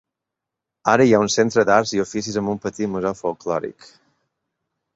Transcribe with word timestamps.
Ara 0.93 1.05
hi 1.09 1.13
ha 1.17 1.19
un 1.25 1.29
centre 1.33 1.65
d'arts 1.71 1.93
i 1.99 2.03
oficis 2.05 2.39
amb 2.43 2.53
un 2.55 2.63
petit 2.65 2.91
museu 2.97 3.19
folklòric. 3.23 3.89